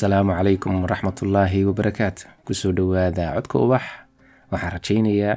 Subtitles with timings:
[0.00, 3.82] asalaamu calaykum waraxmatullaahi wabarakaatu ku soo dhowaada codka ubax.
[4.50, 5.36] Waxaan rajaynayaa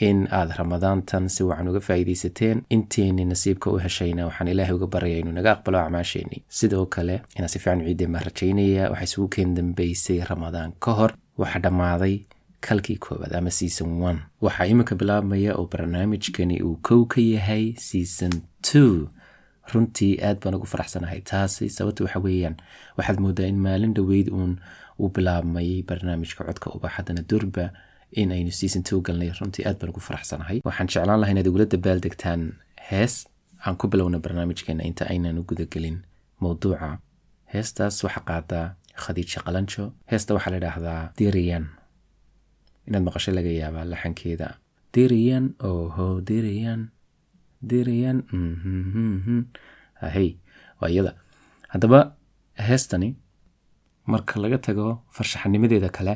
[0.00, 2.62] in aad ramadaantan si wacan uga faa'iidaysateen.
[2.72, 7.50] Inteenni nasiibka u heshayna waxaan ilaahay uga baryaya inuu naga aqbalo acmaasheenii sidoo kale inaad
[7.52, 8.88] si fiican ciideen baan rajaynayaa.
[8.90, 11.12] Waxaa isugu keen dambeysay ramadaan ka hor.
[11.38, 12.16] Waxaa dhammaaday
[12.64, 14.18] kalkii koowaad ama season one.
[14.40, 18.32] Waxaa iminka bilaabmaya oo barnaamijkani uu kow ka yahay season
[18.62, 19.08] two
[19.72, 21.20] runtii aad baan ugu faraxsanahay.
[21.30, 22.56] Taasi sababta waxa weeyaan
[22.98, 24.52] waxaad moodaa in maalin dhoweyd uun
[25.00, 27.64] uu bilaabmay barnaamijka codka ubax haddana durba
[28.20, 29.30] in aynu season two galnay.
[29.40, 30.58] Runtii aad baan ugu faraxsanahay.
[30.68, 32.42] Waxaan jeclaan laha inaad igula dabaaldegtaan
[32.90, 33.14] hees.
[33.66, 35.96] Aan ku bilowna barnaamijkeena inta aynan u gudagelin
[36.42, 36.90] mowduuca
[37.54, 38.66] heestaas waxaa qaadaa
[39.02, 39.84] khadiija qalanjo.
[40.10, 41.64] Heesta waxaa la idhaahdaa diriyan
[42.88, 44.48] inaad maqasho laga yaabaa laxankeeda.
[44.94, 46.80] Diriyan oho diriyan
[47.70, 48.18] diriyan
[50.06, 50.30] ahey
[50.80, 51.12] waa iyada
[51.72, 52.00] haddaba
[52.68, 53.08] heestani
[54.12, 56.14] marka laga tago farshaxanimadeeda kale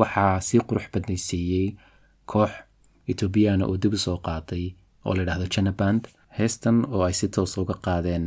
[0.00, 1.68] waxaa sii qurux badnaysiiyey
[2.30, 2.50] koox
[3.10, 4.64] etoobiyana oo dib u soo qaaday
[5.06, 6.02] oo la yidhahdo janaband
[6.38, 8.26] heestan oo ay si toosa uga qaadeen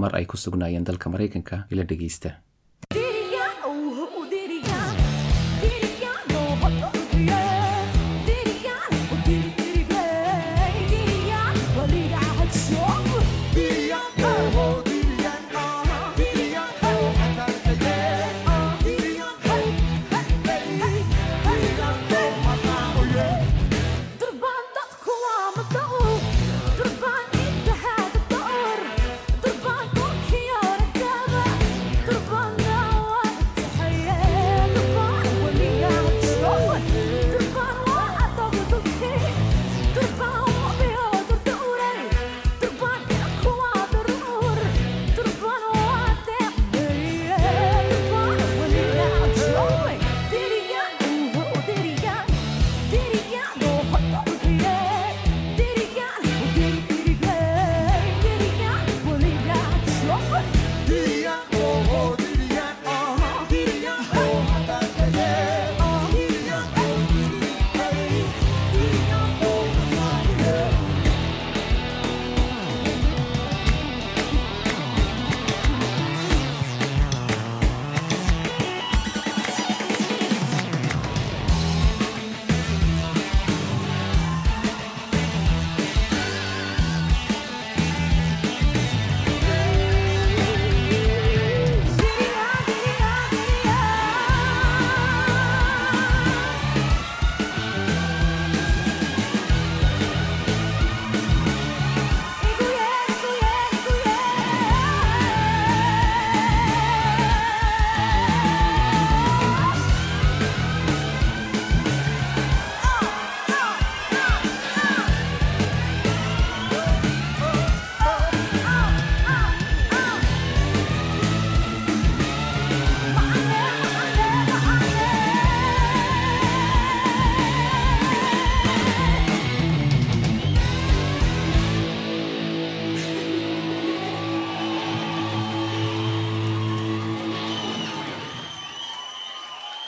[0.00, 2.30] mar ay ku sugnaayeen dalka maraykanka ila dhegeysta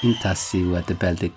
[0.06, 1.32] intaasi waa dabaaldeg.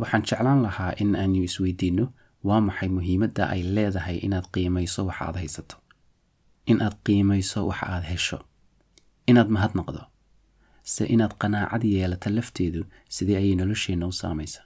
[0.00, 2.04] Waxaan jeclaan lahaa in aanu isweydiinno
[2.48, 5.76] waa maxay muhiimadda ay leedahay inaad qiimayso waxa aad haysato?
[6.70, 8.38] In aad qiimayso waxa aad hesho?
[9.30, 10.02] Inaad mahadnaqdo
[10.92, 12.80] se inaad qanaacad yeelato lafteedu
[13.14, 14.60] sidii ayay nolosheenna u saamaysa.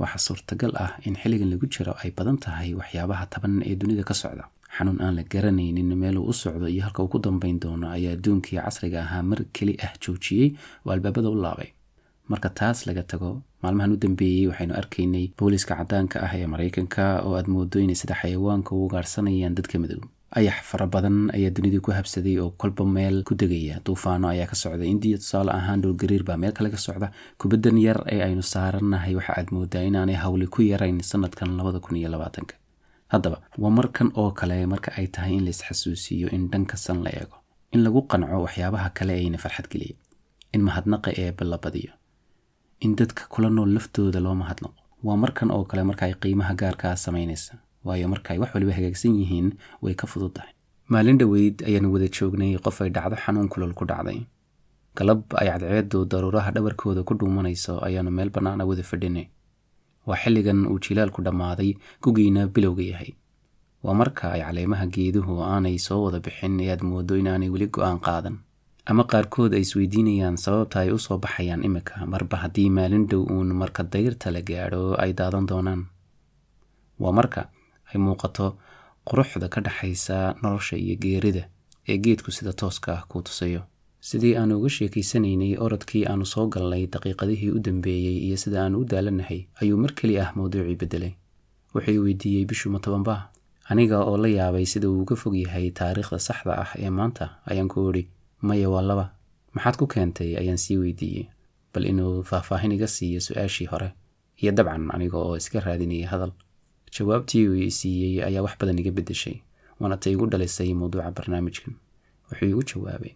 [0.00, 4.14] Waxaa suurtagal ah in xilligan lagu jiro ay badan tahay waxyaabaha taban ee dunida ka
[4.14, 4.44] socda.
[4.76, 8.58] Xanuun aan la garanaynin meeluu u socdo iyo halka uu ku dambayn doono ayaa adduunkii
[8.64, 10.48] casriga ahaa mar keli ah joojiyey
[10.84, 11.70] oo albaabada u laabay
[12.30, 13.30] marka taas laga tago
[13.62, 18.14] maalmahan u dambeeyey waxaynu arkaynay booliska caddaanka ah ee maraykanka oo aad moodo inay sida
[18.22, 20.00] xayawaanka u ugaarsanayaan dadka madow.
[20.38, 23.76] Ayax fara badan ayaa dunidii ku habsaday oo kolba meel ku degaya.
[23.86, 27.06] Duufaano ayaa ka socda indiya tusaale ahaan dhowlgariir baa meel kale ka socda.
[27.40, 31.96] Kubaddan yar ee aynu saarannahay waxa aad moodaa inaanay hawli ku yarayn sanadkan labada kun
[32.00, 32.54] iyo labaatanka.
[33.12, 37.36] Haddaba waa markan oo kale marka ay tahay in laisxasuusiyo in dhanka san la eego
[37.74, 39.96] in lagu qanco waxyaabaha kale ayna farxad geliya
[40.54, 41.92] in mahadnaqa eebba la badiyo
[42.84, 44.74] in dadka kula nool laftooda loo mahadnaqo
[45.06, 47.54] waa markan oo kale marka ay qiimaha gaarkaa samaynaysa
[47.86, 49.48] waayo marka ay wax waliba hagaagsan yihiin
[49.82, 50.52] way ka fudud tahay.
[50.92, 54.18] Maalin dhoweyd ayaanu wada joognay qof ay dhacdo xanuun kulol ku dhacday.
[54.98, 59.26] Galab ay cadceedu daruuraha dhabarkooda ku dhuumanayso ayaanu meel bannaana wada fadhinay.
[60.08, 61.70] Waa xilligan uu jilaalku dhammaaday
[62.02, 63.10] gugiina bilowga yahay.
[63.84, 68.00] Waa marka ay caleemaha geeduhu aanay soo wada bixin ee aad moodo inaanay weli go'aan
[68.06, 68.36] qaadan
[68.90, 73.50] ama qaarkood ay isweydiinayaan sababta ay u soo baxayaan imika marba haddii maalin dhow uun
[73.60, 75.82] marka dayrta la gaadho ay daadan doonaan.
[77.02, 77.42] Waa marka
[77.90, 78.46] ay muuqato
[79.08, 81.44] quruxda ka dhexaysa nolosha iyo geerida
[81.88, 83.62] ee geedku sida tooska ah kuu tusayo.
[84.08, 88.84] Sidii aanu uga sheekaysanaynay orodkii aanu soo galnay daqiiqadihii u dambeeyey iyo sida aanu u
[88.90, 91.12] daalanahay ayuu mar keli ah mawduucii beddelay.
[91.74, 93.22] Wuxuu weydiiyey bishu ma tobanbaa
[93.70, 97.68] aniga oo la yaabay sida uu uga fog yahay taariikhda saxda ah ee maanta ayaan
[97.72, 98.04] ku idhi
[98.46, 99.06] maya waa laba.
[99.54, 101.26] Maxaad ku keentay ayaan sii weydiiyey
[101.72, 103.88] bal inuu faahfaahin iga siiyo su'aashii hore
[104.42, 106.32] iyo dabcan aniga oo iska raadinayay hadal.
[106.94, 109.36] Jawaabtii uu i siiyey ayaa wax badan iga beddeshay
[109.80, 111.74] waana tay igu dhalisay mawduuca barnaamijkan.
[112.30, 113.12] Wuxuu igu jawaabay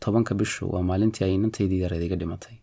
[0.00, 2.56] tobanka bishu waa maalintii ay inantaydii yareed iga dhimatay.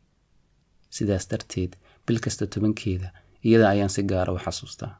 [0.89, 1.75] Sidaas darteed
[2.07, 3.09] bil kasta tobankeeda
[3.43, 4.93] iyada ayaan si gaara u xasuustaa.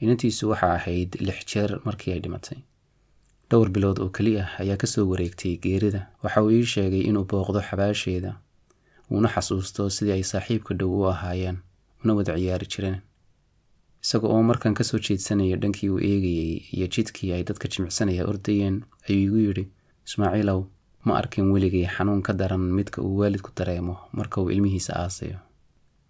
[0.00, 2.58] Inantiisu waxa ahayd lix jeer markii ay dhimatay
[3.50, 6.00] dhowr bilood oo keli ah ayaa ka soo wareegtay geerida.
[6.22, 8.30] Waxa uu ii sheegay inuu booqdo xabaasheeda.
[9.12, 11.56] Uuna xasuusto sidii ay saaxiibka dhow u ahaayeen
[12.04, 12.98] una wada ciyaari jireen.
[14.04, 18.76] Isaga oo markan ka soo jeedsanaya dhankii uu eegayey iyo jidkii ay dadka jimicsanaya ordayeen
[19.08, 19.64] ayuu igu yidhi
[20.06, 20.60] ismaaciilow
[21.06, 25.38] ma arkin weligay xanuun ka daran midka uu waalidku dareemo marka uu ilmihiisa aasayo.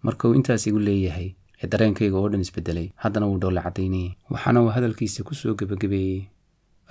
[0.03, 1.29] Marka uu intaas igu leeyahay
[1.63, 6.27] ee dareenkayga oo dhan isbedelay haddana wuu dhowla caddaynayay waxaana uu hadalkiisa ku soo gebagabeeyey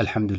[0.00, 0.34] alxamdu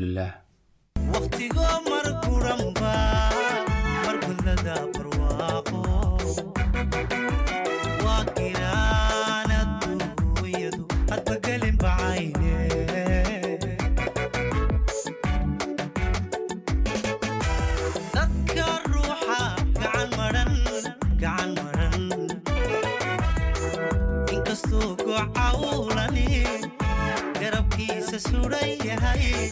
[28.29, 29.49] suran yahay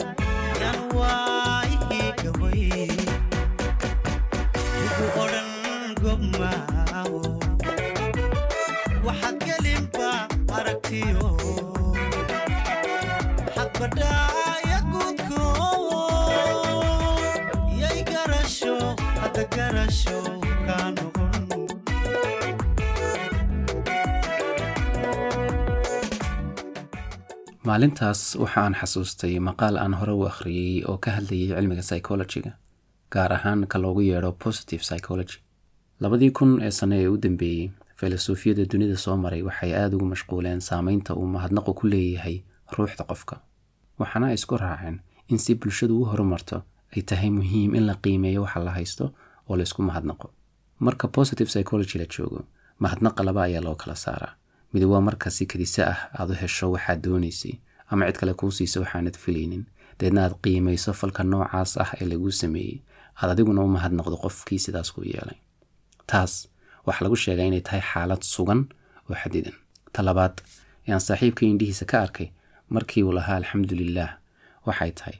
[0.62, 2.62] yan waayii gabay
[4.84, 5.50] ugu odhan
[6.02, 7.22] gobmaawo
[9.06, 10.10] waxaad gelinba
[10.58, 11.26] aragtiyo
[13.56, 14.17] hadbadhaaya
[27.66, 32.52] maalintaas waxa aan xasuustay maqaal aan hore u akhriyey oo ka hadlayay cilmiga psychologiga
[33.12, 35.38] gaar ahaan ka loogu yeedho positive psychology.
[36.00, 40.60] Labadii kun ee sane ee u dambeeyey filosoofiyada dunida soo maray waxay aada ugu mashquuleen
[40.60, 42.36] saameynta uu mahadnaqu ku leeyahay
[42.78, 43.36] ruuxda qofka.
[43.98, 46.62] Waxaana isku raaceen in si bulshadu u horumarto
[46.96, 49.04] ay tahay muhiim in la qiimeeyo waxa la haysto
[49.48, 50.30] oo la isku mahadnaqo.
[50.80, 52.40] Marka positive psychology la joogo
[52.82, 54.32] mahadnaqa laba ayaa loo kala saaraa
[54.72, 57.54] mid waa marka si kadisa ah aad u hesho waxaad doonaysay
[57.90, 59.64] ama cid kale kuu siiso waxaanad filaynin
[60.00, 62.78] deedna aad qiimayso falka noocaas ah ee laguu sameeyey.
[63.20, 65.38] Aad adiguna u mahadnaqdo qofkii sidaas kuu yeelay.
[66.10, 66.32] Taas
[66.86, 68.60] waxaa lagu sheegaa inay tahay xaalad sugan
[69.10, 69.56] oo xadidan.
[69.92, 70.34] Ta labaad
[70.86, 72.28] ee aan saaxiibka indhihiisa ka arkay
[72.74, 74.12] markii uu lahaa alxamdulilaah
[74.66, 75.16] waxay tahay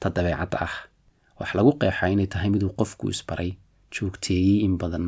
[0.00, 0.74] ta dabeecadda ah.
[1.40, 3.50] Wax lagu qeexaa inay tahay miduu qofku isbaray
[3.94, 5.06] joogteeyey in badan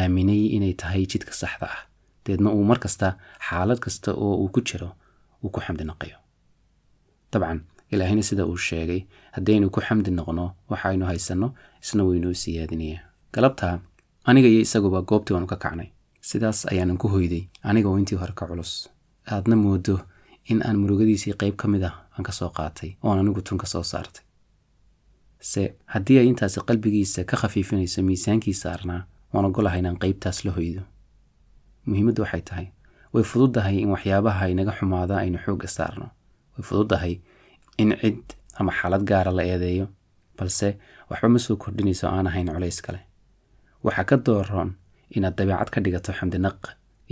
[0.00, 1.80] aaminay inay tahay jidka saxda ah
[2.30, 3.08] deedna uu mar kasta
[3.48, 4.88] xaalad kasta oo uu ku jiro
[5.44, 6.18] uu ku xamdi naqayo
[7.32, 7.60] dabcan
[7.92, 9.00] ilaahina sida uu sheegay
[9.36, 11.48] haddaynu ku xamdi noqno waxaynu haysanno
[11.82, 13.02] isna waynoo siyaadinayaa
[13.34, 13.74] galabtaa
[14.28, 15.88] aniga iyo isaguba goobtii waanu ka kacnay.
[16.28, 18.72] Sidaas ayaanan ku hoyday aniga oo intii hore ka culus.
[19.32, 19.96] Aadna moodo
[20.50, 23.66] in aan murugadiisii qayb ka mid ah aan ka soo qaatay oon anigu tun ka
[23.72, 24.24] soo saartay.
[25.50, 30.82] Se haddii ay intaasi qalbigiisa ka khafiifinayso miisaankii saarnaa waan ogolahay inaan qaybtaas la hoydo
[31.90, 32.66] muhiimaddu waxay tahay.
[33.12, 36.06] Way fududdahay in waxyaabaha inaga xumaada aynu xoogga saarno.
[36.54, 37.12] Way fududdahay
[37.82, 38.22] in cid
[38.58, 39.86] ama xaalad gaara la eedeeyo
[40.38, 40.68] balse
[41.10, 43.00] waxba ma soo kordhinayso aan ahayn culays kale.
[43.84, 44.70] Waxaa ka dooroon
[45.16, 46.60] inaad dabeecad ka dhigato xamdinaq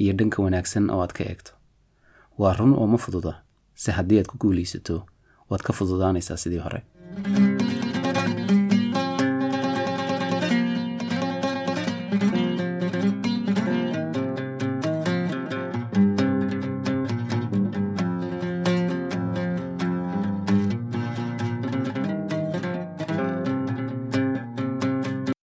[0.02, 1.52] iyo dhanka wanaagsan oo aad ka eegto.
[2.38, 3.32] Waa run oo ma fududa
[3.75, 4.97] se haddii aad ku guulaysato
[5.50, 6.80] waad ka fududaanaysaa sidii hore